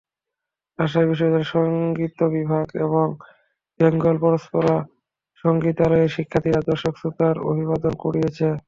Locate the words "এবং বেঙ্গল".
2.85-4.15